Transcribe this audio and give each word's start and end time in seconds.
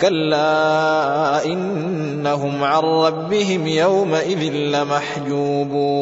كلا 0.00 1.44
إنهم 1.44 2.64
عن 2.64 2.82
ربهم 2.82 3.66
يومئذ 3.66 4.52
لمحجوبون. 4.52 6.00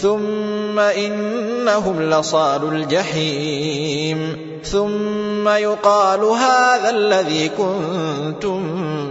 ثم 0.00 0.78
إنهم 0.78 2.02
لصال 2.02 2.72
الجحيم. 2.72 4.36
ثم 4.64 5.48
يقال 5.48 6.20
هذا 6.20 6.90
الذي 6.90 7.48
كنتم 7.48 8.62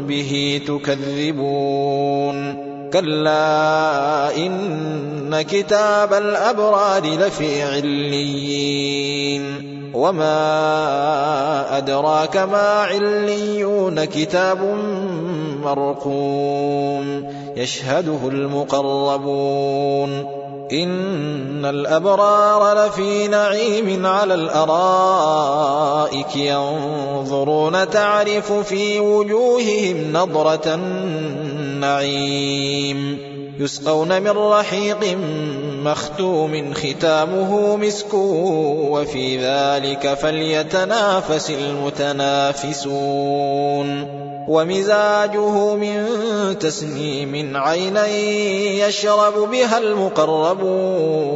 به 0.07 0.61
تكذبون. 0.67 2.71
كلا 2.93 4.37
إن 4.37 5.41
كتاب 5.41 6.13
الأبرار 6.13 7.05
لفي 7.05 7.63
عليين. 7.63 8.80
وما 10.01 11.77
أدراك 11.77 12.37
ما 12.37 12.87
عليون 12.89 14.05
كتاب 14.05 14.61
مرقوم 15.63 17.27
يشهده 17.55 18.19
المقربون 18.27 20.09
إن 20.71 21.65
الأبرار 21.65 22.85
لفي 22.85 23.27
نعيم 23.27 24.05
على 24.05 24.33
الأرائك 24.33 26.35
ينظرون 26.35 27.89
تعرف 27.89 28.53
في 28.53 28.99
وجوههم 28.99 30.13
نضرة 30.13 30.77
النعيم 31.85 33.17
يسقون 33.59 34.21
من 34.21 34.31
رحيق 34.31 35.17
مختوم 35.83 36.73
ختامه 36.73 37.77
مسك 37.77 38.13
وفي 38.13 39.37
ذلك 39.37 40.13
فليتنافس 40.13 41.49
المتنافسون 41.49 42.81
ومزاجه 44.47 45.75
من 45.75 46.07
تسنيم 46.59 47.57
عينا 47.57 48.07
يشرب 48.87 49.33
بها 49.51 49.77
المقربون 49.77 51.31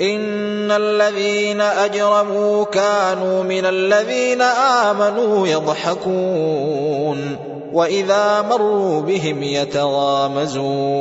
إن 0.00 0.70
الذين 0.70 1.60
أجرموا 1.60 2.64
كانوا 2.64 3.42
من 3.42 3.64
الذين 3.66 4.42
آمنوا 4.42 5.48
يضحكون 5.48 7.36
وإذا 7.72 8.42
مروا 8.42 9.00
بهم 9.00 9.42
يتغامزون 9.42 11.00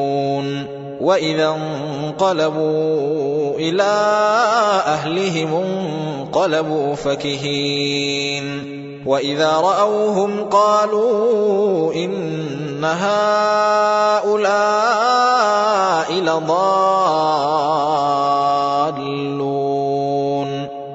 وإذا 1.02 1.50
انقلبوا 1.50 3.56
إلى 3.56 3.92
أهلهم 4.86 5.54
انقلبوا 5.54 6.96
فكهين 6.96 8.80
وإذا 9.06 9.52
رأوهم 9.52 10.44
قالوا 10.44 11.94
إن 11.94 12.86
هؤلاء 12.86 14.40
لضالون 16.14 17.89